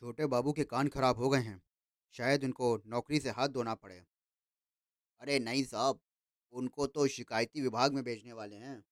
[0.00, 1.62] छोटे बाबू के कान खराब हो गए हैं।
[2.12, 4.04] शायद उनको नौकरी से हाथ धोना पड़े।
[5.20, 6.00] अरे नहीं साहब,
[6.52, 8.84] उनको तो शिकायती विभाग में भेजने वाले हैं।